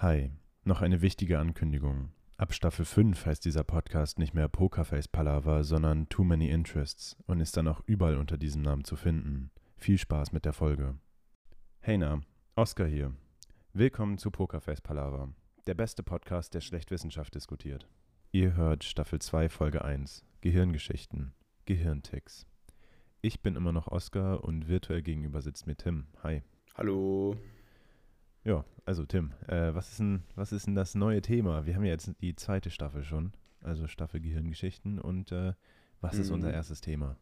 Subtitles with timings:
[0.00, 0.30] Hi,
[0.64, 2.10] noch eine wichtige Ankündigung.
[2.36, 7.40] Ab Staffel 5 heißt dieser Podcast nicht mehr Pokerface Palaver, sondern Too Many Interests und
[7.40, 9.50] ist dann auch überall unter diesem Namen zu finden.
[9.78, 10.98] Viel Spaß mit der Folge.
[11.80, 12.20] Hey na,
[12.56, 13.14] Oscar hier.
[13.72, 15.32] Willkommen zu Pokerface Palaver,
[15.66, 17.88] der beste Podcast, der schlecht Wissenschaft diskutiert.
[18.32, 21.32] Ihr hört Staffel 2 Folge 1, Gehirngeschichten,
[21.64, 22.46] Gehirnticks.
[23.22, 26.08] Ich bin immer noch Oscar und virtuell gegenüber sitzt mir Tim.
[26.22, 26.42] Hi.
[26.74, 27.34] Hallo.
[28.46, 31.66] Ja, also Tim, äh, was, ist denn, was ist denn das neue Thema?
[31.66, 35.00] Wir haben ja jetzt die zweite Staffel schon, also Staffel Gehirngeschichten.
[35.00, 35.54] Und äh,
[36.00, 36.54] was ist unser Mhm.
[36.54, 37.16] erstes Thema?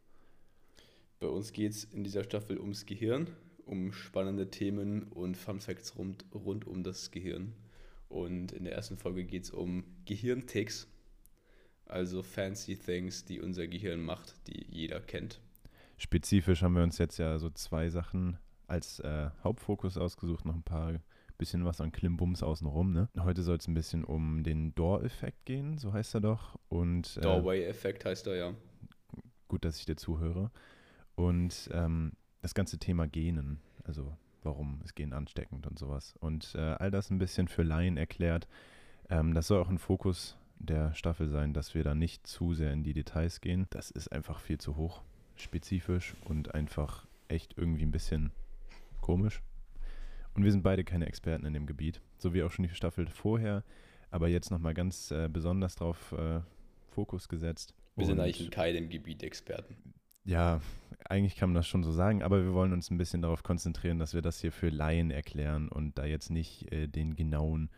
[1.19, 3.27] Bei uns geht es in dieser Staffel ums Gehirn,
[3.65, 7.53] um spannende Themen und Fun Facts rund, rund um das Gehirn.
[8.07, 10.87] Und in der ersten Folge geht es um Gehirnticks,
[11.87, 15.41] also fancy things, die unser Gehirn macht, die jeder kennt.
[15.97, 20.61] Spezifisch haben wir uns jetzt ja so zwei Sachen als äh, Hauptfokus ausgesucht, noch ein
[20.63, 20.99] paar
[21.37, 22.93] bisschen was an Klimbums außenrum.
[22.93, 23.09] Ne?
[23.19, 26.57] Heute soll es ein bisschen um den Door-Effekt gehen, so heißt er doch.
[26.69, 28.53] Und äh, Doorway-Effekt heißt er ja.
[29.47, 30.51] gut, dass ich dir zuhöre.
[31.15, 36.15] Und ähm, das ganze Thema Genen, also warum ist Gen ansteckend und sowas.
[36.19, 38.47] Und äh, all das ein bisschen für Laien erklärt.
[39.09, 42.71] Ähm, das soll auch ein Fokus der Staffel sein, dass wir da nicht zu sehr
[42.71, 43.67] in die Details gehen.
[43.69, 45.01] Das ist einfach viel zu hoch
[45.35, 48.31] spezifisch und einfach echt irgendwie ein bisschen
[49.01, 49.41] komisch.
[50.35, 53.07] Und wir sind beide keine Experten in dem Gebiet, so wie auch schon die Staffel
[53.07, 53.63] vorher,
[54.11, 56.41] aber jetzt nochmal ganz äh, besonders drauf äh,
[56.89, 57.73] Fokus gesetzt.
[57.95, 59.75] Wir sind eigentlich in keinem Gebiet Experten.
[60.25, 60.59] ja,
[61.07, 63.99] eigentlich kann man das schon so sagen, aber wir wollen uns ein bisschen darauf konzentrieren,
[63.99, 67.69] dass wir das hier für Laien erklären und da jetzt nicht äh, den genauen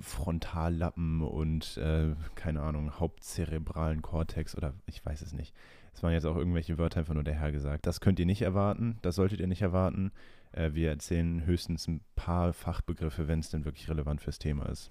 [0.00, 5.54] Frontallappen und äh, keine Ahnung, hauptzerebralen Kortex oder ich weiß es nicht.
[5.94, 7.86] Es waren jetzt auch irgendwelche Wörter einfach nur dahergesagt.
[7.86, 10.10] Das könnt ihr nicht erwarten, das solltet ihr nicht erwarten.
[10.52, 14.90] Äh, wir erzählen höchstens ein paar Fachbegriffe, wenn es denn wirklich relevant fürs Thema ist.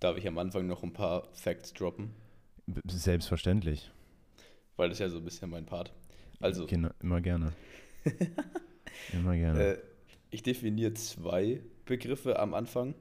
[0.00, 2.10] Darf ich am Anfang noch ein paar Facts droppen?
[2.66, 3.90] B selbstverständlich.
[4.76, 5.92] Weil das ist ja so ein bisschen mein Part.
[6.40, 7.52] Also, Genau, immer gerne.
[9.12, 9.60] immer gerne.
[9.60, 9.78] Äh,
[10.30, 12.94] ich definiere zwei Begriffe am Anfang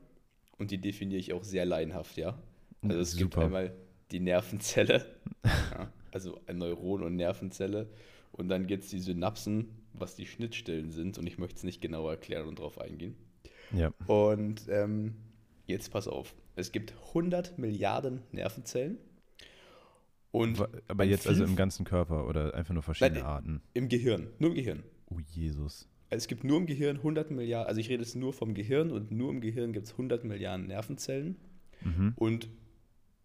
[0.57, 2.37] und die definiere ich auch sehr laienhaft, ja.
[2.81, 3.45] Also es gibt Super.
[3.45, 3.73] einmal
[4.11, 5.05] die Nervenzelle,
[5.43, 7.89] ja, also ein Neuron und Nervenzelle
[8.31, 9.69] und dann gibt es die Synapsen,
[9.99, 13.15] was die Schnittstellen sind und ich möchte es nicht genauer erklären und darauf eingehen.
[13.71, 13.91] ja.
[14.07, 15.15] Und ähm,
[15.67, 18.97] jetzt pass auf, es gibt 100 Milliarden Nervenzellen
[20.31, 23.61] und Aber jetzt also im ganzen Körper oder einfach nur verschiedene Nein, Arten?
[23.73, 24.83] im Gehirn, nur im Gehirn.
[25.09, 25.87] Oh Jesus.
[26.09, 28.91] Also es gibt nur im Gehirn 100 Milliarden, also ich rede jetzt nur vom Gehirn
[28.91, 31.37] und nur im Gehirn gibt es 100 Milliarden Nervenzellen
[31.81, 32.13] Mhm.
[32.15, 32.49] und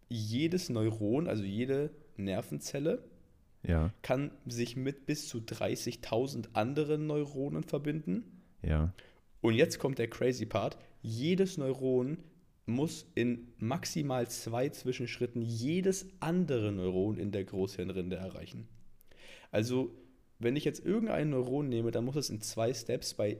[0.09, 3.03] jedes Neuron, also jede Nervenzelle,
[3.63, 8.41] Ja, kann sich mit bis zu 30.000 anderen Neuronen verbinden.
[8.61, 8.93] ja.
[9.41, 10.77] Und jetzt kommt der crazy Part.
[11.01, 12.19] Jedes Neuron
[12.67, 18.67] muss in maximal zwei Zwischenschritten jedes andere Neuron in der Großhirnrinde erreichen.
[19.49, 19.95] Also,
[20.37, 23.37] wenn ich jetzt irgendein Neuron nehme, dann muss es in zwei Steps bei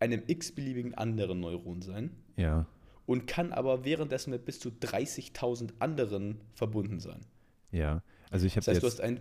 [0.00, 2.66] einem x-beliebigen anderen Neuron sein Ja.
[3.06, 7.20] und kann aber währenddessen mit bis zu 30.000 anderen verbunden sein.
[7.70, 8.02] Ja.
[8.30, 9.20] Also ich habe Das heißt, du hast ein,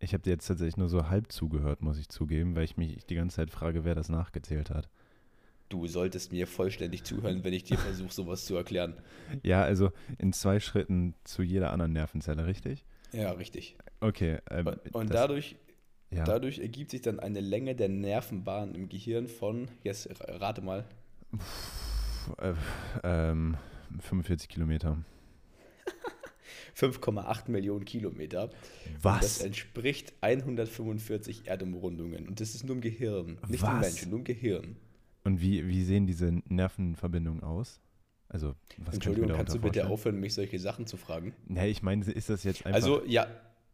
[0.00, 3.04] ich hab dir jetzt tatsächlich nur so halb zugehört, muss ich zugeben, weil ich mich
[3.06, 4.88] die ganze Zeit frage, wer das nachgezählt hat.
[5.68, 8.94] du solltest mir vollständig zuhören, wenn ich dir versuche, sowas zu erklären.
[9.44, 12.84] Ja, also in zwei Schritten zu jeder anderen Nervenzelle, richtig?
[13.12, 13.76] Ja, richtig.
[14.00, 14.38] Okay.
[14.50, 15.56] Ähm, Und, und das- dadurch
[16.12, 16.24] ja.
[16.24, 20.84] Dadurch ergibt sich dann eine Länge der Nervenbahn im Gehirn von, jetzt rate mal,
[21.36, 22.54] Pff, äh,
[23.04, 23.56] ähm,
[24.00, 24.98] 45 Kilometer.
[26.80, 28.44] 5,8 Millionen Kilometer.
[28.44, 28.52] Und
[29.02, 29.40] das Was?
[29.42, 32.28] entspricht 145 Erdumrundungen.
[32.28, 33.80] Und das ist nur im Gehirn, nicht im Was?
[33.80, 34.76] Menschen, nur im Gehirn.
[35.24, 37.80] Und wie, wie sehen diese Nervenverbindungen aus?
[38.28, 41.34] Also, was Entschuldigung, kann kannst du bitte aufhören, mich solche Sachen zu fragen?
[41.48, 42.76] Nee, ich meine, ist das jetzt einfach.
[42.76, 43.26] Also, ja,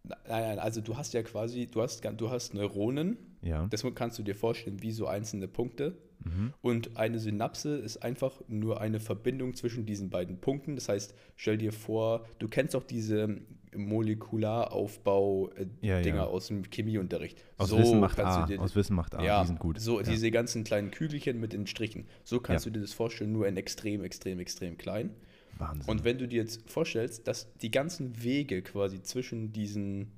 [0.09, 3.67] nein, nein, also du hast ja quasi, du hast, du hast Neuronen, ja.
[3.69, 5.97] das kannst du dir vorstellen wie so einzelne Punkte.
[6.25, 6.53] Mhm.
[6.63, 10.75] Und eine Synapse ist einfach nur eine Verbindung zwischen diesen beiden Punkten.
[10.75, 13.39] Das heißt, stell dir vor, du kennst auch diese
[13.77, 16.25] Molekularaufbau-Dinger Ja, ja.
[16.25, 17.45] aus dem Chemieunterricht.
[17.59, 18.47] Aus So Wissen macht A.
[18.47, 19.23] dir- Aus Wissen macht A.
[19.23, 19.81] ja, die sind gut.
[19.81, 22.07] so diese ganzen kleinen Kügelchen mit den Strichen.
[22.25, 25.11] So kannst du dir das vorstellen, nur in extrem, extrem, extrem klein.
[25.59, 25.91] Wahnsinn.
[25.91, 30.13] Und wenn du dir jetzt vorstellst, dass die ganzen Wege quasi zwischen diesen,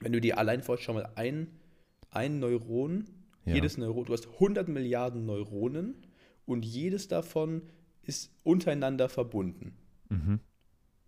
[0.00, 1.48] wenn du dir allein vorstellst, schau mal, ein,
[2.10, 3.08] ein Neuron,
[3.44, 3.54] Ja.
[3.54, 5.94] jedes Neuron, du hast 100 Milliarden Neuronen
[6.46, 7.62] und jedes davon
[8.02, 9.76] ist untereinander verbunden.
[10.08, 10.40] mhm.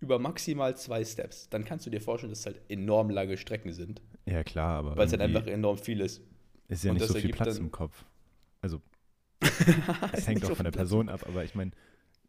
[0.01, 1.49] Über maximal zwei Steps.
[1.49, 4.97] Dann kannst du dir vorstellen, dass es halt enorm lange Strecken sind, Ja, klar, aber
[4.97, 6.21] weil es halt einfach enorm viel ist.
[6.69, 8.05] ist ja und nicht das so viel Platz im Kopf.
[8.61, 8.83] Also,
[9.41, 9.51] Es
[10.13, 11.71] es hängt auch von der Person ab, aber ich meine,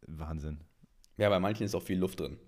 [0.06, 0.60] Wahnsinn.
[1.16, 2.38] Ja, bei manchen ist auch viel Luft drin.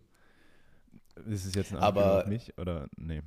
[1.28, 3.22] Ist es jetzt ein Aber- auf mich oder nee?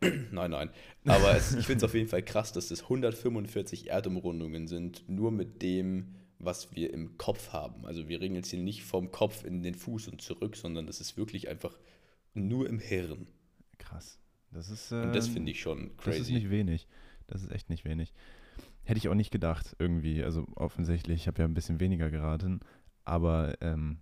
[0.32, 0.70] Nein, nein.
[1.06, 5.30] Aber es, ich finde es auf jeden Fall krass, dass es 145 Erdumrundungen sind, nur
[5.30, 7.86] mit dem, was wir im Kopf haben.
[7.86, 11.00] Also wir reden jetzt hier nicht vom Kopf in den Fuß und zurück, sondern das
[11.00, 11.78] ist wirklich einfach
[12.34, 13.28] nur im Hirn.
[13.78, 14.18] Krass.
[14.50, 14.90] Das ist.
[14.90, 16.32] Und das ähm, finde ich schon Das ist crazy.
[16.32, 16.88] nicht wenig.
[17.28, 18.12] Das ist echt nicht wenig.
[18.82, 20.24] Hätte ich auch nicht gedacht, irgendwie.
[20.24, 22.58] Also offensichtlich, ich habe ja ein bisschen weniger geraten.
[23.04, 23.98] Aber ähm,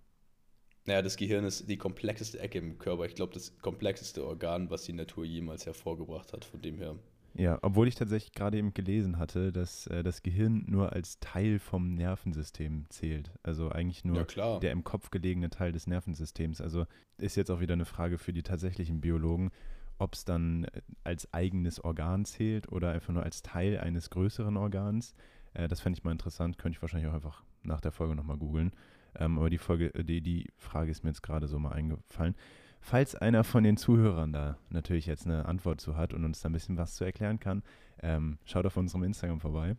[0.85, 3.05] Naja, das Gehirn ist die komplexeste Ecke im Körper.
[3.05, 6.43] Ich glaube, das komplexeste Organ, was die Natur jemals hervorgebracht hat.
[6.43, 6.95] Von dem her.
[7.35, 11.59] ja, obwohl ich tatsächlich gerade eben gelesen hatte, dass äh, das Gehirn nur als Teil
[11.59, 13.31] vom Nervensystem zählt.
[13.43, 16.61] Also eigentlich nur ja, der im Kopf gelegene Teil des Nervensystems.
[16.61, 16.85] Also
[17.17, 19.51] ist jetzt auch wieder eine Frage für die tatsächlichen Biologen,
[19.99, 24.57] ob es dann äh, als eigenes Organ zählt oder einfach nur als Teil eines größeren
[24.57, 25.13] Organs.
[25.53, 28.37] Äh, das fände ich mal interessant, könnte ich wahrscheinlich auch einfach nach der Folge nochmal
[28.37, 28.71] googeln.
[29.15, 32.35] Ähm, aber die, Folge, äh, die, die Frage ist mir jetzt gerade so mal eingefallen.
[32.79, 36.49] Falls einer von den Zuhörern da natürlich jetzt eine Antwort zu hat und uns da
[36.49, 37.63] ein bisschen was zu erklären kann,
[38.01, 39.75] ähm, schaut auf unserem Instagram vorbei.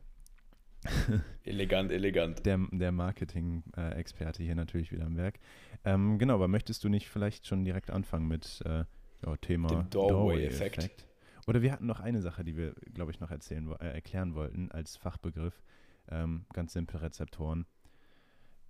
[1.45, 2.45] Elegant, elegant.
[2.45, 5.39] Der, der Marketing-Experte hier natürlich wieder am Werk.
[5.85, 8.85] Ähm, genau, aber möchtest du nicht vielleicht schon direkt anfangen mit äh,
[9.25, 10.77] ja, Thema Dem Doorway-Effekt.
[10.77, 11.07] Doorway-Effekt?
[11.47, 14.71] Oder wir hatten noch eine Sache, die wir, glaube ich, noch erzählen, äh, erklären wollten
[14.71, 15.63] als Fachbegriff.
[16.09, 17.67] Ähm, ganz simple Rezeptoren.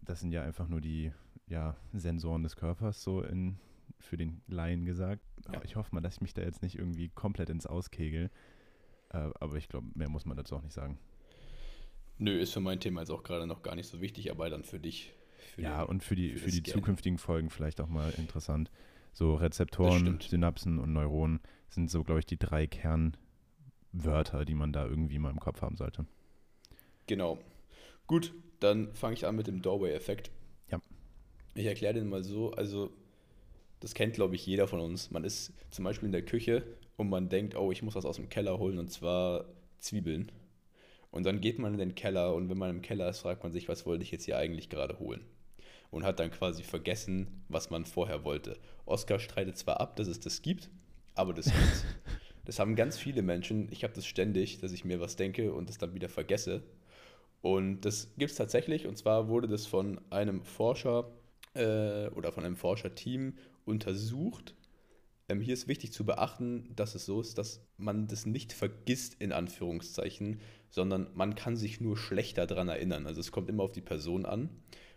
[0.00, 1.12] Das sind ja einfach nur die
[1.46, 3.58] ja, Sensoren des Körpers, so in,
[3.98, 5.22] für den Laien gesagt.
[5.46, 5.54] Ja.
[5.54, 8.30] Aber ich hoffe mal, dass ich mich da jetzt nicht irgendwie komplett ins Auskegel.
[9.10, 10.98] Äh, aber ich glaube, mehr muss man dazu auch nicht sagen.
[12.18, 14.64] Nö, ist für mein Thema jetzt auch gerade noch gar nicht so wichtig, aber dann
[14.64, 15.12] für dich.
[15.54, 18.70] Für ja, den- und für die, für für die zukünftigen Folgen vielleicht auch mal interessant.
[19.12, 20.20] So Rezeptoren.
[20.20, 25.30] Synapsen und Neuronen sind so, glaube ich, die drei Kernwörter, die man da irgendwie mal
[25.30, 26.06] im Kopf haben sollte.
[27.06, 27.38] Genau.
[28.06, 30.30] Gut, dann fange ich an mit dem Doorway-Effekt.
[30.70, 30.80] Ja.
[31.54, 32.92] Ich erkläre den mal so, also
[33.80, 35.10] das kennt, glaube ich, jeder von uns.
[35.10, 36.62] Man ist zum Beispiel in der Küche
[36.96, 39.46] und man denkt, oh, ich muss was aus dem Keller holen und zwar
[39.80, 40.30] Zwiebeln.
[41.10, 43.52] Und dann geht man in den Keller und wenn man im Keller ist, fragt man
[43.52, 45.24] sich, was wollte ich jetzt hier eigentlich gerade holen?
[45.90, 48.56] Und hat dann quasi vergessen, was man vorher wollte.
[48.86, 50.70] Oscar streitet zwar ab, dass es das gibt,
[51.14, 51.84] aber das gibt's.
[52.44, 53.68] Das haben ganz viele Menschen.
[53.70, 56.64] Ich habe das ständig, dass ich mir was denke und das dann wieder vergesse.
[57.42, 58.86] Und das gibt es tatsächlich.
[58.86, 61.10] Und zwar wurde das von einem Forscher
[61.54, 63.34] äh, oder von einem Forscherteam
[63.64, 64.54] untersucht.
[65.28, 69.20] Ähm, hier ist wichtig zu beachten, dass es so ist, dass man das nicht vergisst,
[69.20, 70.40] in Anführungszeichen,
[70.70, 73.06] sondern man kann sich nur schlechter daran erinnern.
[73.06, 74.48] Also es kommt immer auf die Person an.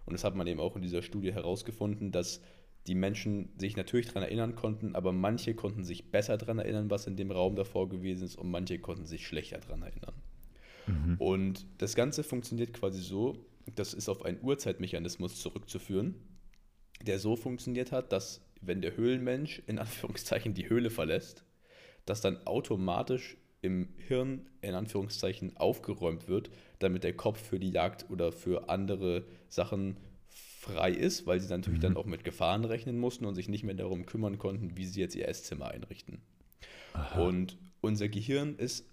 [0.06, 2.42] Und das hat man eben auch in dieser Studie herausgefunden, dass
[2.86, 7.07] die Menschen sich natürlich daran erinnern konnten, aber manche konnten sich besser daran erinnern, was
[7.07, 10.13] in dem Raum davor gewesen ist, und manche konnten sich schlechter daran erinnern.
[10.88, 11.16] Mhm.
[11.18, 13.46] Und das Ganze funktioniert quasi so,
[13.76, 16.16] das ist auf einen Urzeitmechanismus zurückzuführen,
[17.02, 21.46] der so funktioniert hat, dass wenn der Höhlenmensch in Anführungszeichen die Höhle verlässt,
[22.06, 28.10] dass dann automatisch im Hirn in Anführungszeichen aufgeräumt wird, damit der Kopf für die Jagd
[28.12, 29.98] oder für andere Sachen
[30.28, 31.84] frei ist, weil sie natürlich Mhm.
[31.84, 35.00] dann auch mit Gefahren rechnen mussten und sich nicht mehr darum kümmern konnten, wie sie
[35.00, 36.22] jetzt ihr Esszimmer einrichten.
[36.94, 37.22] Aha.
[37.22, 38.86] Und unser Gehirn ist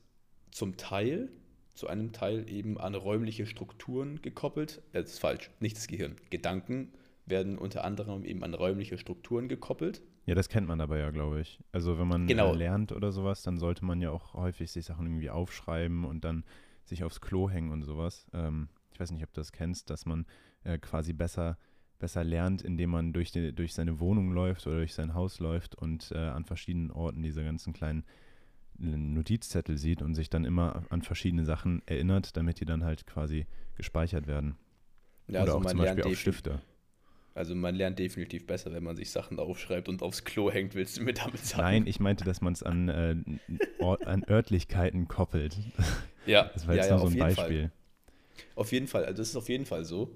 [0.50, 1.28] zum Teil,
[1.74, 4.82] zu einem Teil eben an räumliche Strukturen gekoppelt.
[4.92, 6.16] Äh, Das ist falsch, nicht das Gehirn.
[6.30, 6.92] Gedanken
[7.26, 10.02] werden unter anderem eben an räumliche Strukturen gekoppelt.
[10.26, 11.58] Ja, das kennt man aber ja, glaube ich.
[11.72, 12.52] Also wenn man Genau.
[12.52, 16.24] äh, lernt oder sowas, dann sollte man ja auch häufig sich Sachen irgendwie aufschreiben und
[16.24, 16.44] dann
[16.84, 18.26] sich aufs Klo hängen und sowas.
[18.32, 20.26] Ähm, ich weiß nicht, ob du das kennst, dass man
[20.64, 21.58] äh, quasi besser,
[21.98, 25.74] besser lernt, indem man durch, die, durch seine Wohnung läuft oder durch sein Haus läuft
[25.76, 28.04] und äh, an verschiedenen Orten diese ganzen kleinen
[28.80, 33.06] äh, Notizzettel sieht und sich dann immer an verschiedene Sachen erinnert, damit die dann halt
[33.06, 34.56] quasi gespeichert werden.
[35.28, 36.60] Ja, oder also auch zum Beispiel auf Stifte.
[37.34, 40.98] Also man lernt definitiv besser, wenn man sich Sachen aufschreibt und aufs Klo hängt, willst
[40.98, 41.62] du mir damit sagen?
[41.62, 43.16] Nein, ich meinte, dass man es an, äh,
[43.80, 45.56] an Örtlichkeiten koppelt.
[46.26, 47.60] Ja, Das war ja, jetzt ja, nur so auf ein Beispiel.
[47.62, 47.72] Fall.
[48.54, 50.10] Auf jeden Fall, also das ist auf jeden Fall so.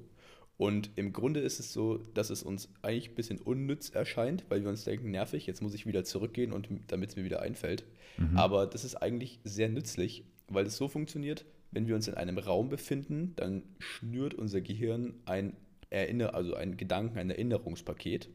[0.58, 4.62] Und im Grunde ist es so, dass es uns eigentlich ein bisschen unnütz erscheint, weil
[4.62, 7.84] wir uns denken, nervig, jetzt muss ich wieder zurückgehen und damit es mir wieder einfällt.
[8.16, 8.38] Mhm.
[8.38, 12.38] Aber das ist eigentlich sehr nützlich, weil es so funktioniert, wenn wir uns in einem
[12.38, 15.56] Raum befinden, dann schnürt unser Gehirn ein
[15.90, 18.30] Erinner, also ein Gedanken, ein Erinnerungspaket.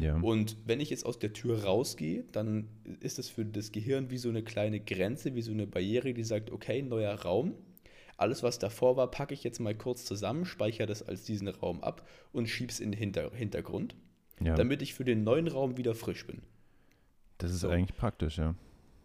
[0.00, 0.16] ja.
[0.16, 2.68] Und wenn ich jetzt aus der Tür rausgehe, dann
[3.00, 6.24] ist es für das Gehirn wie so eine kleine Grenze, wie so eine Barriere, die
[6.24, 7.54] sagt, okay, neuer Raum.
[8.18, 11.82] Alles, was davor war, packe ich jetzt mal kurz zusammen, speichere das als diesen Raum
[11.82, 13.94] ab und schiebe es in den Hinter Hintergrund,
[14.40, 14.54] ja.
[14.54, 16.42] damit ich für den neuen Raum wieder frisch bin.
[17.38, 17.68] das ist so.
[17.70, 18.54] eigentlich praktisch, ja.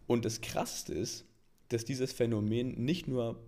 [0.07, 1.25] Und das Krasseste ist,
[1.69, 3.39] dass dieses Phänomen nicht nur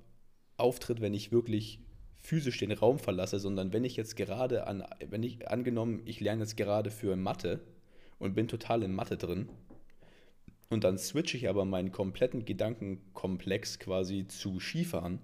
[0.57, 1.79] auftritt, wenn ich wirklich
[2.17, 6.41] physisch den Raum verlasse, sondern wenn ich jetzt gerade an, wenn ich angenommen, ich lerne
[6.41, 7.59] jetzt gerade für Mathe
[8.19, 9.49] und bin total in Mathe drin
[10.69, 15.19] und dann switche ich aber meinen kompletten Gedankenkomplex quasi zu Skifahren,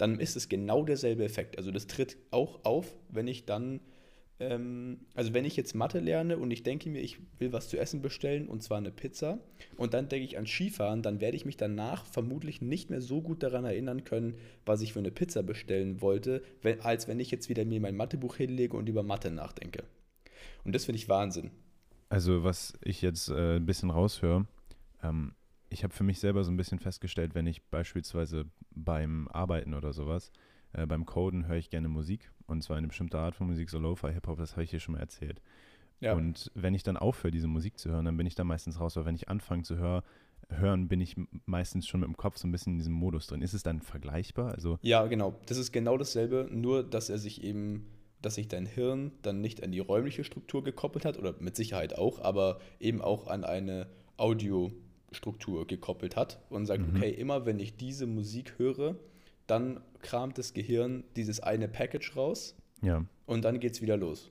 [0.00, 1.58] dann ist es genau derselbe Effekt.
[1.58, 3.80] Also das tritt auch auf, wenn ich dann
[4.40, 7.78] ähm, also wenn ich jetzt Mathe lerne und ich denke mir, ich will was zu
[7.78, 9.38] essen bestellen und zwar eine Pizza
[9.76, 13.20] und dann denke ich an Skifahren, dann werde ich mich danach vermutlich nicht mehr so
[13.20, 17.30] gut daran erinnern können, was ich für eine Pizza bestellen wollte, wenn, als wenn ich
[17.30, 19.84] jetzt wieder mir mein Mathebuch hinlege und über Mathe nachdenke.
[20.64, 21.50] Und das finde ich Wahnsinn.
[22.08, 24.46] Also was ich jetzt äh, ein bisschen raushöre,
[25.02, 25.34] ähm,
[25.70, 29.92] ich habe für mich selber so ein bisschen festgestellt, wenn ich beispielsweise beim Arbeiten oder
[29.92, 30.32] sowas,
[30.72, 33.78] äh, beim Coden höre ich gerne Musik und zwar eine bestimmte Art von Musik, so
[33.78, 35.40] Lo-Fi, Hip-Hop, das habe ich hier schon mal erzählt.
[36.00, 36.14] Ja.
[36.14, 38.96] Und wenn ich dann aufhöre, diese Musik zu hören, dann bin ich da meistens raus.
[38.96, 40.02] Aber wenn ich anfange zu hör,
[40.48, 41.14] hören, bin ich
[41.46, 43.42] meistens schon mit dem Kopf so ein bisschen in diesem Modus drin.
[43.42, 44.52] Ist es dann vergleichbar?
[44.52, 45.38] Also ja, genau.
[45.46, 47.86] Das ist genau dasselbe, nur dass er sich eben,
[48.22, 51.96] dass sich dein Hirn dann nicht an die räumliche Struktur gekoppelt hat, oder mit Sicherheit
[51.96, 53.86] auch, aber eben auch an eine
[55.10, 56.96] Audiostruktur gekoppelt hat und sagt, mhm.
[56.96, 58.96] okay, immer wenn ich diese Musik höre,
[59.46, 63.04] dann kramt das Gehirn dieses eine Package raus ja.
[63.26, 64.30] und dann geht es wieder los.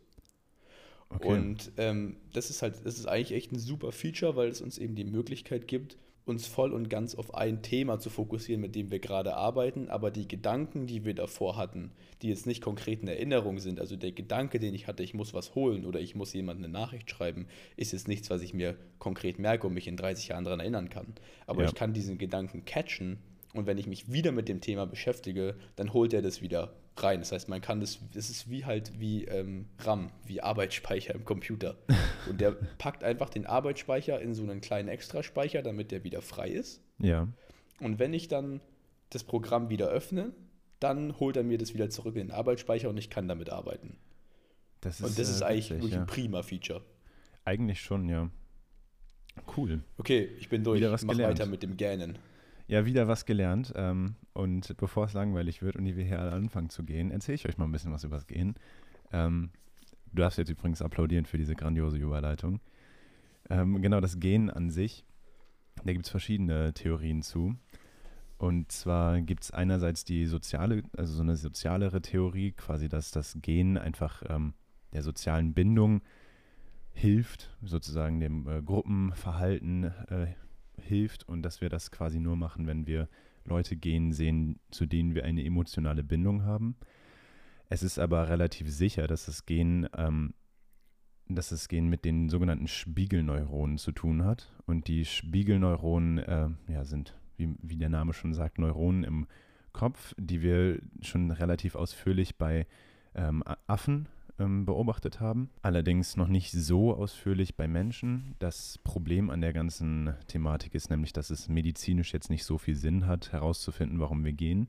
[1.10, 1.28] Okay.
[1.28, 4.78] Und ähm, das ist halt, das ist eigentlich echt ein super Feature, weil es uns
[4.78, 8.92] eben die Möglichkeit gibt, uns voll und ganz auf ein Thema zu fokussieren, mit dem
[8.92, 13.16] wir gerade arbeiten, aber die Gedanken, die wir davor hatten, die jetzt nicht konkret eine
[13.16, 16.34] Erinnerung sind, also der Gedanke, den ich hatte, ich muss was holen oder ich muss
[16.34, 17.48] jemandem eine Nachricht schreiben,
[17.78, 20.90] ist jetzt nichts, was ich mir konkret merke und mich in 30 Jahren daran erinnern
[20.90, 21.16] kann.
[21.48, 21.68] Aber ja.
[21.68, 23.18] ich kann diesen Gedanken catchen
[23.54, 27.20] und wenn ich mich wieder mit dem Thema beschäftige, dann holt er das wieder rein.
[27.20, 31.26] Das heißt, man kann das, das ist wie halt wie ähm, RAM, wie Arbeitsspeicher im
[31.26, 31.78] Computer.
[32.30, 36.50] Und der packt einfach den Arbeitsspeicher in so einen kleinen Extraspeicher, damit der wieder frei
[36.50, 36.82] ist.
[37.00, 37.28] Ja.
[37.80, 38.62] Und wenn ich dann
[39.10, 40.34] das Programm wieder öffne,
[40.80, 43.98] dann holt er mir das wieder zurück in den Arbeitsspeicher und ich kann damit arbeiten.
[44.82, 46.02] Das ist, und das ist äh, eigentlich wirklich ja.
[46.02, 46.82] ein prima Feature.
[47.44, 48.30] Eigentlich schon, ja.
[49.58, 49.82] Cool.
[49.98, 50.82] Okay, ich bin durch.
[50.82, 51.40] Mach gelernt.
[51.40, 52.18] weiter mit dem Gähnen.
[52.70, 53.74] Ja, wieder was gelernt.
[53.76, 57.58] Ähm, und bevor es langweilig wird und wir hier anfangen zu gehen, erzähle ich euch
[57.58, 58.54] mal ein bisschen was über das Gehen.
[59.12, 59.50] Ähm,
[60.14, 62.60] du darfst jetzt übrigens applaudieren für diese grandiose Überleitung.
[63.50, 65.04] Ähm, genau, das Gehen an sich,
[65.84, 67.56] da gibt es verschiedene Theorien zu.
[68.38, 73.40] Und zwar gibt es einerseits die soziale, also so eine sozialere Theorie, quasi, dass das
[73.42, 74.54] Gen einfach ähm,
[74.94, 76.04] der sozialen Bindung
[76.92, 80.28] hilft, sozusagen dem äh, Gruppenverhalten äh,
[80.90, 83.08] hilft und dass wir das quasi nur machen, wenn wir
[83.46, 86.76] Leute gehen sehen, zu denen wir eine emotionale Bindung haben.
[87.70, 90.34] Es ist aber relativ sicher, dass das Gen, ähm,
[91.28, 94.52] dass das Gen mit den sogenannten Spiegelneuronen zu tun hat.
[94.66, 99.28] Und die Spiegelneuronen äh, ja, sind, wie, wie der Name schon sagt, Neuronen im
[99.72, 102.66] Kopf, die wir schon relativ ausführlich bei
[103.14, 104.08] ähm, Affen
[104.40, 105.50] ähm, beobachtet haben.
[105.62, 108.36] Allerdings noch nicht so ausführlich bei Menschen.
[108.40, 112.76] Das Problem an der ganzen Thematik ist nämlich, dass es medizinisch jetzt nicht so viel
[112.76, 114.68] Sinn hat, herauszufinden, warum wir gehen.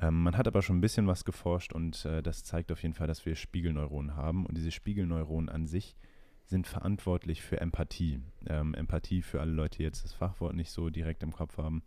[0.00, 2.94] Ähm, man hat aber schon ein bisschen was geforscht und äh, das zeigt auf jeden
[2.94, 4.46] Fall, dass wir Spiegelneuronen haben.
[4.46, 5.96] Und diese Spiegelneuronen an sich
[6.44, 8.20] sind verantwortlich für Empathie.
[8.46, 11.82] Ähm, Empathie für alle Leute, die jetzt das Fachwort nicht so direkt im Kopf haben,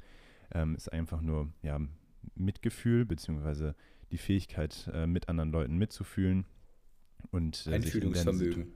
[0.53, 1.79] ähm, ist einfach nur ja,
[2.35, 3.75] Mitgefühl beziehungsweise
[4.11, 6.45] die Fähigkeit, äh, mit anderen Leuten mitzufühlen
[7.35, 8.71] und äh, Einfühlungsvermögen.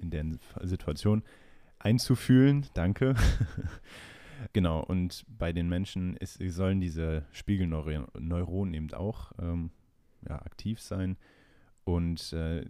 [0.00, 1.22] In der, in der Situation
[1.78, 2.66] einzufühlen.
[2.74, 3.14] Danke.
[4.52, 9.70] genau, und bei den Menschen ist, sollen diese Spiegelneuronen eben auch ähm,
[10.26, 11.16] ja, aktiv sein.
[11.84, 12.64] Und äh,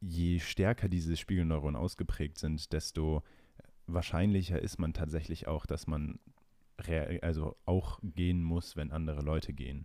[0.00, 3.22] je stärker diese Spiegelneuronen ausgeprägt sind, desto
[3.86, 6.20] wahrscheinlicher ist man tatsächlich auch, dass man
[7.20, 9.84] also auch gehen muss, wenn andere Leute gehen.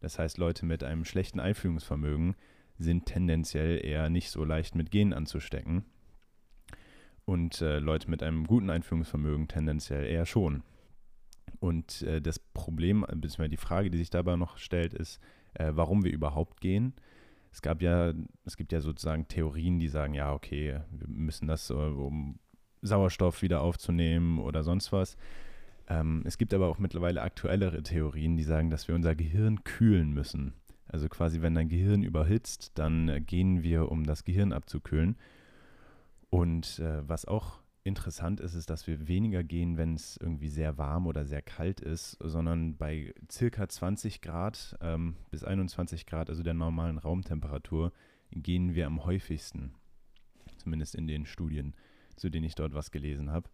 [0.00, 2.34] Das heißt, Leute mit einem schlechten Einfühlungsvermögen
[2.78, 5.84] sind tendenziell eher nicht so leicht mit Genen anzustecken.
[7.24, 10.62] Und äh, Leute mit einem guten Einführungsvermögen tendenziell eher schon.
[11.60, 15.20] Und äh, das Problem, beziehungsweise die Frage, die sich dabei noch stellt, ist,
[15.54, 16.92] äh, warum wir überhaupt gehen.
[17.50, 18.12] Es gab ja,
[18.44, 22.38] es gibt ja sozusagen Theorien, die sagen, ja, okay, wir müssen das, um
[22.82, 25.16] Sauerstoff wieder aufzunehmen oder sonst was.
[25.88, 30.12] Ähm, es gibt aber auch mittlerweile aktuellere Theorien, die sagen, dass wir unser Gehirn kühlen
[30.12, 30.54] müssen.
[30.88, 35.16] Also quasi, wenn dein Gehirn überhitzt, dann äh, gehen wir, um das Gehirn abzukühlen.
[36.30, 40.78] Und äh, was auch interessant ist, ist, dass wir weniger gehen, wenn es irgendwie sehr
[40.78, 46.42] warm oder sehr kalt ist, sondern bei circa 20 Grad ähm, bis 21 Grad, also
[46.42, 47.92] der normalen Raumtemperatur,
[48.30, 49.74] gehen wir am häufigsten.
[50.56, 51.74] Zumindest in den Studien,
[52.16, 53.50] zu denen ich dort was gelesen habe.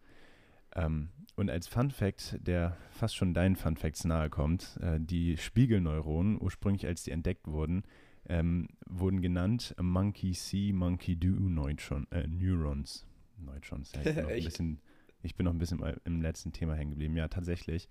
[0.75, 5.37] Ähm, und als Fun Fact, der fast schon deinen Fun Facts nahe kommt, äh, die
[5.37, 7.83] Spiegelneuronen, ursprünglich als die entdeckt wurden,
[8.27, 13.05] ähm, wurden genannt Monkey See, Monkey Do Neutron, äh, Neurons.
[13.37, 14.81] Neutrons, ja, ich bin, noch ein bisschen,
[15.23, 17.15] ich bin noch ein bisschen im letzten Thema hängen geblieben.
[17.17, 17.89] Ja, tatsächlich.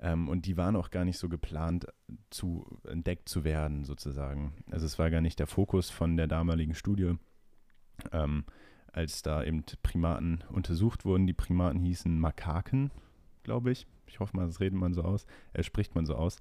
[0.00, 1.86] Ähm, und die waren auch gar nicht so geplant,
[2.30, 4.52] zu entdeckt zu werden, sozusagen.
[4.70, 7.14] Also es war gar nicht der Fokus von der damaligen Studie,
[8.12, 8.44] ähm,
[8.98, 11.28] als da eben Primaten untersucht wurden.
[11.28, 12.90] Die Primaten hießen Makaken,
[13.44, 13.86] glaube ich.
[14.08, 16.40] Ich hoffe mal, das redet man so aus, äh, spricht man so aus.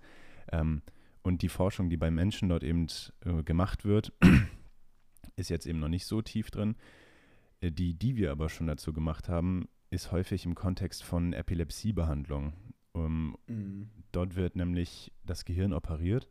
[0.52, 0.82] Ähm,
[1.22, 2.88] und die Forschung, die bei Menschen dort eben
[3.24, 4.12] äh, gemacht wird,
[5.36, 6.76] ist jetzt eben noch nicht so tief drin.
[7.62, 12.54] Äh, die, die wir aber schon dazu gemacht haben, ist häufig im Kontext von Epilepsiebehandlung.
[12.94, 13.92] Um, mhm.
[14.12, 16.28] Dort wird nämlich das Gehirn operiert.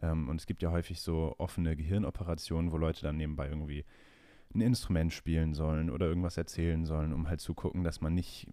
[0.00, 3.84] Ähm, und es gibt ja häufig so offene Gehirnoperationen, wo Leute dann nebenbei irgendwie
[4.54, 8.48] ein Instrument spielen sollen oder irgendwas erzählen sollen, um halt zu gucken, dass man nicht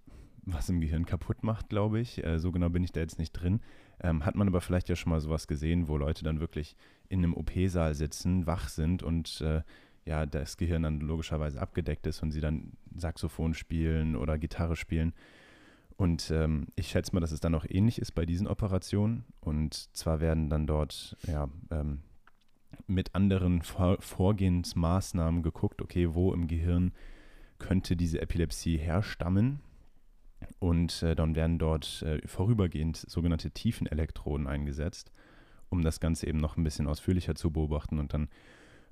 [0.45, 2.23] was im Gehirn kaputt macht, glaube ich.
[2.23, 3.61] Äh, so genau bin ich da jetzt nicht drin.
[3.99, 6.75] Ähm, hat man aber vielleicht ja schon mal sowas gesehen, wo Leute dann wirklich
[7.09, 9.61] in einem OP-Saal sitzen, wach sind und äh,
[10.05, 15.13] ja, das Gehirn dann logischerweise abgedeckt ist und sie dann Saxophon spielen oder Gitarre spielen.
[15.97, 19.23] Und ähm, ich schätze mal, dass es dann auch ähnlich ist bei diesen Operationen.
[19.39, 22.01] Und zwar werden dann dort ja, ähm,
[22.87, 26.93] mit anderen Vor Vorgehensmaßnahmen geguckt, okay, wo im Gehirn
[27.59, 29.61] könnte diese Epilepsie herstammen.
[30.59, 35.11] Und äh, dann werden dort äh, vorübergehend sogenannte Tiefenelektroden eingesetzt,
[35.69, 38.29] um das Ganze eben noch ein bisschen ausführlicher zu beobachten und dann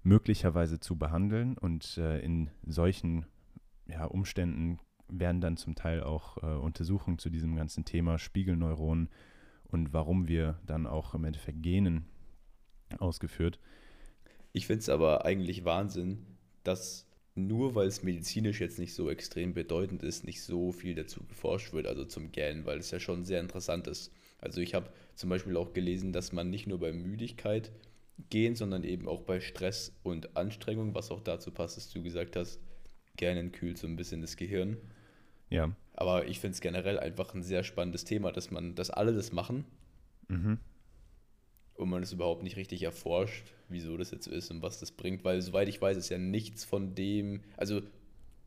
[0.01, 1.57] möglicherweise zu behandeln.
[1.57, 3.25] Und äh, in solchen
[3.87, 9.09] ja, Umständen werden dann zum Teil auch äh, Untersuchungen zu diesem ganzen Thema Spiegelneuronen
[9.63, 12.05] und warum wir dann auch im Endeffekt Genen
[12.99, 13.59] ausgeführt.
[14.51, 16.25] Ich finde es aber eigentlich Wahnsinn,
[16.63, 21.23] dass nur weil es medizinisch jetzt nicht so extrem bedeutend ist, nicht so viel dazu
[21.23, 24.11] geforscht wird, also zum Gähnen, weil es ja schon sehr interessant ist.
[24.39, 27.71] Also ich habe zum Beispiel auch gelesen, dass man nicht nur bei Müdigkeit
[28.29, 32.35] gehen, sondern eben auch bei Stress und Anstrengung, was auch dazu passt, dass du gesagt
[32.35, 32.59] hast,
[33.17, 34.77] Gähnen kühlt so ein bisschen das Gehirn.
[35.49, 35.75] Ja.
[35.93, 39.31] Aber ich finde es generell einfach ein sehr spannendes Thema, dass man, dass alle das
[39.31, 39.65] machen.
[40.27, 40.59] Mhm
[41.75, 44.91] und man es überhaupt nicht richtig erforscht, wieso das jetzt so ist und was das
[44.91, 47.81] bringt, weil soweit ich weiß, ist ja nichts von dem, also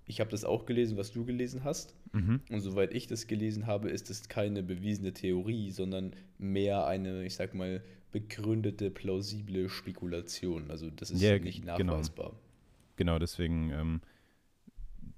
[0.07, 2.41] ich habe das auch gelesen, was du gelesen hast mhm.
[2.51, 7.35] und soweit ich das gelesen habe, ist es keine bewiesene Theorie, sondern mehr eine, ich
[7.35, 10.71] sag mal, begründete, plausible Spekulation.
[10.71, 11.79] Also das ist ja, nicht genau.
[11.79, 12.31] nachweisbar.
[12.31, 12.39] Genau,
[12.97, 14.01] genau deswegen, ähm,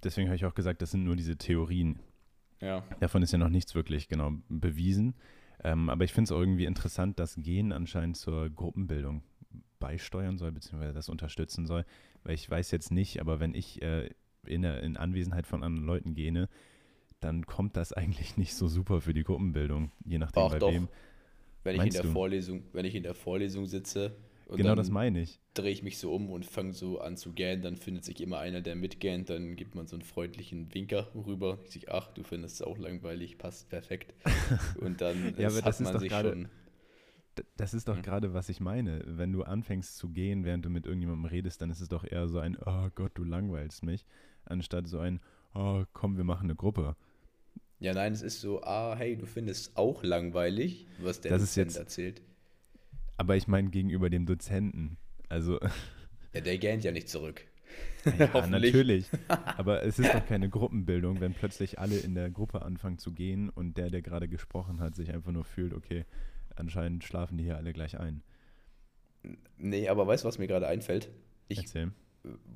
[0.02, 2.00] deswegen habe ich auch gesagt, das sind nur diese Theorien.
[2.60, 2.82] Ja.
[3.00, 5.14] Davon ist ja noch nichts wirklich genau bewiesen.
[5.64, 9.22] Ähm, aber ich finde es irgendwie interessant, dass Gen anscheinend zur Gruppenbildung
[9.78, 11.84] beisteuern soll, beziehungsweise das unterstützen soll.
[12.24, 14.10] Weil ich weiß jetzt nicht, aber wenn ich äh,
[14.46, 16.48] in, in Anwesenheit von anderen Leuten gene,
[17.20, 20.72] dann kommt das eigentlich nicht so super für die Gruppenbildung, je nachdem Ach, bei doch.
[20.72, 20.88] wem.
[21.64, 24.16] Wenn ich, in der Vorlesung, wenn ich in der Vorlesung sitze
[24.56, 25.40] genau das meine ich.
[25.54, 28.38] Drehe ich mich so um und fange so an zu gähnen, dann findet sich immer
[28.38, 31.58] einer, der mitgähnt, dann gibt man so einen freundlichen Winker rüber.
[31.64, 34.14] Ich sage, ach, du findest es auch langweilig, passt perfekt.
[34.80, 36.48] Und dann ja, aber das ist doch grade, schon.
[37.56, 38.02] Das ist doch mhm.
[38.02, 39.02] gerade, was ich meine.
[39.06, 42.28] Wenn du anfängst zu gehen, während du mit irgendjemandem redest, dann ist es doch eher
[42.28, 44.04] so ein, oh Gott, du langweilst mich,
[44.44, 45.20] anstatt so ein,
[45.54, 46.96] oh komm, wir machen eine Gruppe.
[47.80, 51.76] Ja, nein, es ist so, ah, hey, du findest auch langweilig, was der das jetzt,
[51.76, 52.22] erzählt.
[53.18, 54.96] Aber ich meine gegenüber dem Dozenten.
[55.28, 55.60] Also.
[56.34, 57.42] Ja, der gähnt ja nicht zurück.
[58.18, 59.06] Ja, natürlich.
[59.28, 63.48] Aber es ist doch keine Gruppenbildung, wenn plötzlich alle in der Gruppe anfangen zu gehen
[63.48, 66.04] und der, der gerade gesprochen hat, sich einfach nur fühlt, okay,
[66.54, 68.22] anscheinend schlafen die hier alle gleich ein.
[69.56, 71.10] Nee, aber weißt du, was mir gerade einfällt?
[71.48, 71.92] Ich, Erzähl.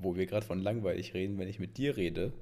[0.01, 2.33] Wo wir gerade von langweilig reden, wenn ich mit dir rede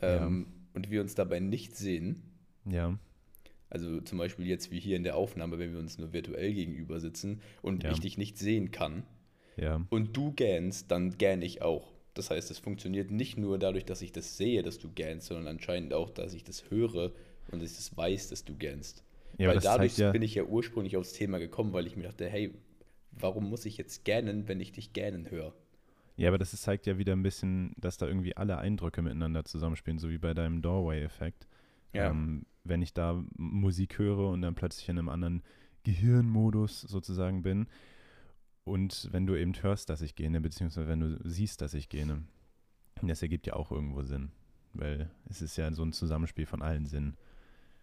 [0.00, 0.74] ähm, ja.
[0.74, 2.22] und wir uns dabei nicht sehen.
[2.64, 2.96] Ja.
[3.68, 7.00] Also zum Beispiel jetzt wie hier in der Aufnahme, wenn wir uns nur virtuell gegenüber
[7.00, 7.90] sitzen und ja.
[7.90, 9.02] ich dich nicht sehen kann
[9.56, 9.84] ja.
[9.90, 11.92] und du gähnst, dann gähn ich auch.
[12.14, 15.48] Das heißt, es funktioniert nicht nur dadurch, dass ich das sehe, dass du gähnst, sondern
[15.48, 17.12] anscheinend auch, dass ich das höre
[17.50, 19.04] und dass ich das weiß, dass du gähnst.
[19.38, 22.26] Ja, weil dadurch ja bin ich ja ursprünglich aufs Thema gekommen, weil ich mir dachte,
[22.26, 22.54] hey,
[23.10, 25.52] warum muss ich jetzt gähnen, wenn ich dich gähnen höre?
[26.16, 29.98] Ja, aber das zeigt ja wieder ein bisschen, dass da irgendwie alle Eindrücke miteinander zusammenspielen,
[29.98, 31.46] so wie bei deinem Doorway-Effekt.
[31.92, 32.10] Ja.
[32.10, 35.42] Ähm, wenn ich da Musik höre und dann plötzlich in einem anderen
[35.84, 37.66] Gehirnmodus sozusagen bin.
[38.64, 42.24] Und wenn du eben hörst, dass ich gähne, beziehungsweise wenn du siehst, dass ich gähne.
[43.02, 44.32] Das ergibt ja auch irgendwo Sinn.
[44.72, 47.16] Weil es ist ja so ein Zusammenspiel von allen Sinnen,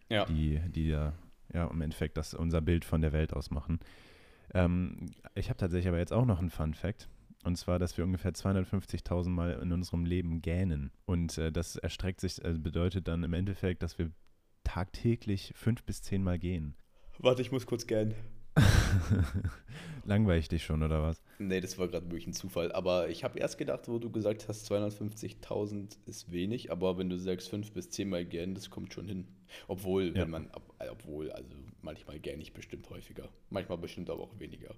[0.09, 0.25] ja.
[0.25, 1.13] die, die ja,
[1.53, 3.79] ja im Endeffekt das unser Bild von der Welt ausmachen.
[4.53, 7.07] Ähm, ich habe tatsächlich aber jetzt auch noch einen Fun Fact.
[7.43, 10.91] Und zwar, dass wir ungefähr 250.000 Mal in unserem Leben gähnen.
[11.05, 14.11] Und äh, das erstreckt sich, also bedeutet dann im Endeffekt, dass wir
[14.63, 16.75] tagtäglich fünf bis zehn Mal gehen.
[17.19, 18.13] Warte, ich muss kurz gähnen.
[20.05, 21.23] Langweile ich dich schon, oder was?
[21.39, 22.71] Nee, das war gerade wirklich ein Zufall.
[22.71, 27.17] Aber ich habe erst gedacht, wo du gesagt hast, 250.000 ist wenig, aber wenn du
[27.17, 29.27] sagst 5 bis 10 Mal gern, das kommt schon hin.
[29.67, 30.23] Obwohl, Ja.
[30.23, 31.49] wenn man, ob, obwohl, also
[31.81, 33.29] manchmal gern ich bestimmt häufiger.
[33.49, 34.75] Manchmal bestimmt aber auch weniger.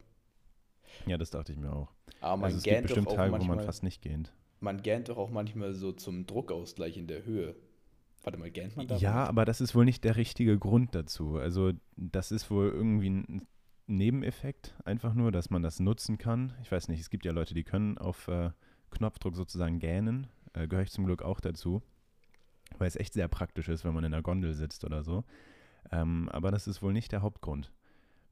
[1.07, 1.91] Ja, das dachte ich mir auch.
[2.21, 4.31] Aber man Also es gibt bestimmt Tage, wo manchmal, man fast nicht gähnt.
[4.59, 7.55] man gähnt doch auch manchmal so zum Druckausgleich in der Höhe.
[8.25, 8.97] Warte mal, gähnt man da?
[8.97, 11.37] Ja, aber das ist wohl nicht der richtige Grund dazu.
[11.37, 13.47] Also das ist wohl irgendwie ein
[13.85, 16.53] Nebeneffekt, einfach nur, dass man das nutzen kann.
[16.63, 18.49] Ich weiß nicht, es gibt ja Leute, die können auf äh,
[18.89, 20.25] Knopfdruck sozusagen gähnen.
[20.53, 21.83] Äh, Gehöre ich zum Glück auch dazu,
[22.79, 25.23] weil es echt sehr praktisch ist, wenn man in der Gondel sitzt oder so.
[25.91, 27.71] Ähm, aber das ist wohl nicht der Hauptgrund.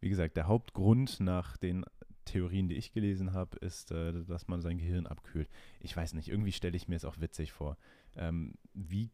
[0.02, 1.86] Wie gesagt, der Hauptgrund nach den
[2.26, 5.50] Theorien, die ich gelesen habe, ist, äh, dass man sein Gehirn abkühlt.
[5.82, 7.78] Ich weiß nicht, irgendwie stelle ich mir es auch witzig vor.
[8.16, 9.12] Ähm, wie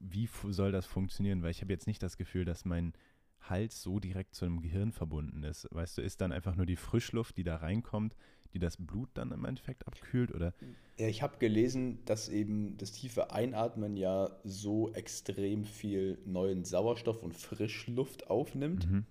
[0.00, 1.42] wie soll das funktionieren?
[1.42, 2.92] Weil ich habe jetzt nicht das Gefühl, dass mein
[3.40, 5.68] Hals so direkt zu einem Gehirn verbunden ist.
[5.70, 8.16] Weißt du, ist dann einfach nur die Frischluft, die da reinkommt,
[8.52, 10.32] die das Blut dann im Endeffekt abkühlt?
[10.34, 10.54] Oder
[10.98, 17.22] Ja, ich habe gelesen, dass eben das tiefe Einatmen ja so extrem viel neuen Sauerstoff
[17.22, 18.90] und Frischluft aufnimmt.
[18.90, 19.06] Mhm.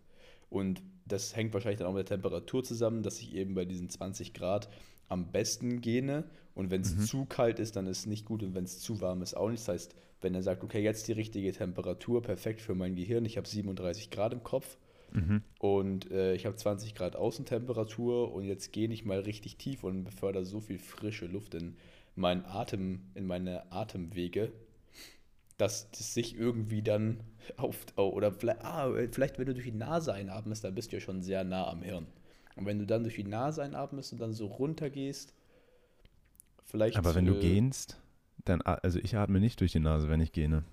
[0.50, 3.90] Und das hängt wahrscheinlich dann auch mit der Temperatur zusammen, dass ich eben bei diesen
[3.90, 4.70] 20 Grad
[5.08, 6.30] am besten gähne.
[6.54, 7.02] Und wenn es Mhm.
[7.02, 8.44] zu kalt ist, dann ist es nicht gut.
[8.44, 9.62] Und wenn es zu warm ist, auch nicht.
[9.62, 13.38] Das heißt, wenn er sagt, okay, jetzt die richtige Temperatur, perfekt für mein Gehirn, ich
[13.38, 14.78] habe 37 Grad im Kopf
[15.14, 15.42] Mhm.
[15.60, 20.04] und äh, ich habe 20 Grad Außentemperatur und jetzt gehe ich mal richtig tief und
[20.04, 21.78] befördere so viel frische Luft in
[22.16, 24.52] meinen Atem, in meine Atemwege,
[25.58, 27.22] dass das sich irgendwie dann
[27.58, 30.98] auf, oh, oder vielleicht, ah, vielleicht, wenn du durch die Nase einatmest, dann bist du
[30.98, 32.08] ja schon sehr nah am Hirn.
[32.56, 35.34] Und wenn du dann durch die Nase einatmest und dann so runter gehst,
[36.66, 36.98] vielleicht.
[36.98, 37.98] Aber wenn du äh, gähnst,
[38.46, 40.64] dann, also ich atme nicht durch die Nase, wenn ich gähne.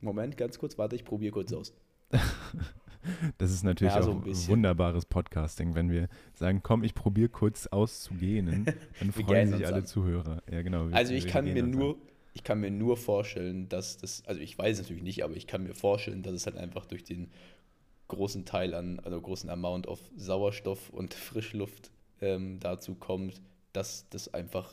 [0.00, 1.74] Moment, ganz kurz, warte, ich probiere kurz aus.
[3.38, 7.66] Das ist natürlich Ja, so auch wunderbares Podcasting, wenn wir sagen, komm, ich probiere kurz
[7.66, 8.64] auszugähnen,
[8.98, 9.86] dann freuen sich alle an.
[9.86, 10.42] Zuhörer.
[10.50, 10.88] Ja, genau.
[10.88, 11.78] Also ich kann mir uns an.
[11.78, 11.96] nur,
[12.32, 15.46] ich kann mir nur vorstellen, dass das, also ich weiß es natürlich nicht, aber ich
[15.46, 17.30] kann mir vorstellen, dass es halt einfach durch den
[18.08, 23.40] großen Teil an, also großen Amount of Sauerstoff und Frischluft ähm, dazu kommt,
[23.72, 24.72] dass das einfach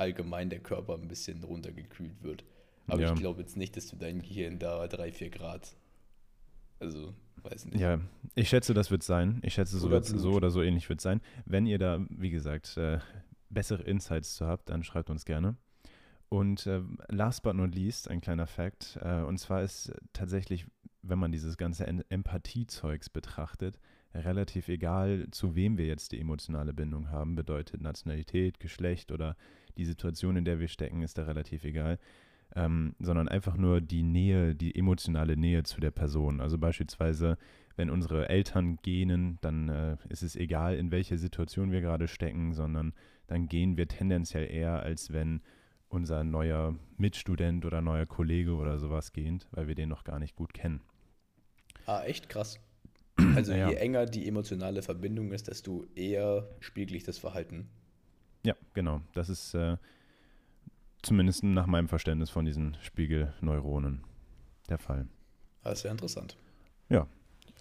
[0.00, 2.44] allgemein der Körper ein bisschen runtergekühlt wird.
[2.86, 3.12] Aber Ja.
[3.12, 5.76] ich glaube jetzt nicht, dass du dein Gehirn da 3, 4 Grad,
[6.80, 7.80] also weiß nicht.
[7.80, 8.00] Ja,
[8.34, 9.40] ich schätze, das wird sein.
[9.42, 11.20] Ich schätze, so, Oder so oder so ähnlich wird sein.
[11.44, 12.98] Wenn ihr da, wie gesagt, äh,
[13.50, 15.56] bessere Insights zu habt, dann schreibt uns gerne.
[16.30, 18.98] Und äh, last but not least, ein kleiner Fact.
[19.02, 20.66] Äh, und zwar ist tatsächlich,
[21.02, 23.78] wenn man dieses ganze Empathiezeugs betrachtet,
[24.14, 27.34] relativ egal, zu wem wir jetzt die emotionale Bindung haben.
[27.34, 29.36] Bedeutet Nationalität, Geschlecht oder
[29.76, 31.98] die Situation, in der wir stecken, ist da relativ egal.
[32.56, 36.40] Ähm, sondern einfach nur die Nähe, die emotionale Nähe zu der Person.
[36.40, 37.36] Also beispielsweise,
[37.76, 42.54] wenn unsere Eltern gähnen, dann äh, ist es egal, in welcher Situation wir gerade stecken,
[42.54, 42.94] sondern
[43.26, 45.42] dann gehen wir tendenziell eher, als wenn
[45.88, 50.34] unser neuer Mitstudent oder neuer Kollege oder sowas gähnt, weil wir den noch gar nicht
[50.34, 50.80] gut kennen.
[51.86, 52.58] Ah, echt krass.
[53.36, 53.70] Also Ja.
[53.70, 57.68] je enger die emotionale Verbindung ist, desto eher spiegel ich das Verhalten.
[58.44, 59.00] Ja, genau.
[59.14, 59.76] Das ist äh,
[61.02, 64.02] zumindest nach meinem Verständnis von diesen Spiegelneuronen
[64.68, 65.06] der Fall.
[65.64, 66.36] Das ist sehr interessant.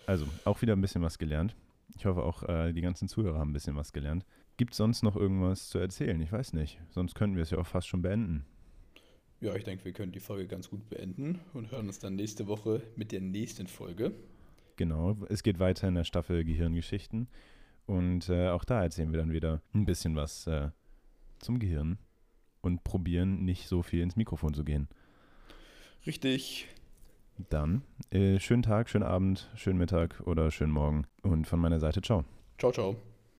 [0.07, 1.53] Also auch wieder ein bisschen was gelernt.
[1.97, 4.25] Ich hoffe auch, äh, die ganzen Zuhörer haben ein bisschen was gelernt.
[4.55, 6.19] Gibt es sonst noch irgendwas zu erzählen?
[6.21, 6.79] Ich weiß nicht.
[6.91, 8.45] Sonst könnten wir es ja auch fast schon beenden.
[9.41, 12.47] Ja, ich denke, wir können die Folge ganz gut beenden und hören uns dann nächste
[12.47, 14.13] Woche mit der nächsten Folge.
[14.77, 15.17] Genau.
[15.29, 17.27] Es geht weiter in der Staffel Gehirngeschichten.
[17.85, 20.69] Und äh, auch da erzählen wir dann wieder ein bisschen was äh,
[21.39, 21.97] zum Gehirn
[22.61, 24.87] und probieren nicht so viel ins Mikrofon zu gehen.
[26.05, 26.67] Richtig.
[27.49, 31.05] Dann äh, schönen Tag, schönen Abend, schönen Mittag oder schönen Morgen.
[31.21, 32.25] Und von meiner Seite, ciao.
[32.57, 32.95] Ciao, ciao.